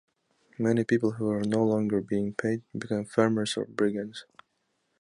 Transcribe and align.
Many 0.57 0.83
people 0.83 1.11
who 1.11 1.25
were 1.25 1.43
no 1.43 1.63
longer 1.63 2.01
being 2.01 2.33
paid 2.33 2.63
became 2.75 3.05
farmers 3.05 3.55
or 3.55 3.65
brigands. 3.65 4.25